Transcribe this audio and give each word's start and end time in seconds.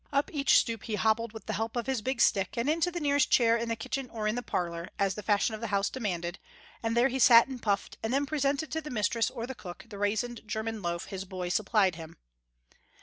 Up 0.11 0.31
each 0.33 0.57
stoop 0.57 0.85
he 0.85 0.95
hobbled 0.95 1.31
with 1.31 1.45
the 1.45 1.53
help 1.53 1.75
of 1.75 1.85
his 1.85 2.01
big 2.01 2.21
stick, 2.21 2.57
and 2.57 2.67
into 2.67 2.89
the 2.89 2.99
nearest 2.99 3.29
chair 3.29 3.55
in 3.55 3.69
the 3.69 3.75
kitchen 3.75 4.09
or 4.09 4.27
in 4.27 4.33
the 4.33 4.41
parlour, 4.41 4.89
as 4.97 5.13
the 5.13 5.21
fashion 5.21 5.53
of 5.53 5.61
the 5.61 5.67
house 5.67 5.91
demanded, 5.91 6.39
and 6.81 6.97
there 6.97 7.09
he 7.09 7.19
sat 7.19 7.47
and 7.47 7.61
puffed, 7.61 7.99
and 8.01 8.11
then 8.11 8.25
presented 8.25 8.71
to 8.71 8.81
the 8.81 8.89
mistress 8.89 9.29
or 9.29 9.45
the 9.45 9.53
cook 9.53 9.85
the 9.89 9.99
raisined 9.99 10.41
german 10.47 10.81
loaf 10.81 11.05
his 11.05 11.23
boy 11.23 11.49
supplied 11.49 11.97
him. 11.97 12.17